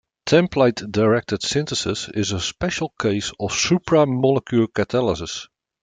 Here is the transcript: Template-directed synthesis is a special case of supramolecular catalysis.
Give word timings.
Template-directed 0.25 1.43
synthesis 1.43 2.09
is 2.15 2.31
a 2.31 2.39
special 2.39 2.91
case 2.99 3.29
of 3.39 3.51
supramolecular 3.51 4.65
catalysis. 4.69 5.47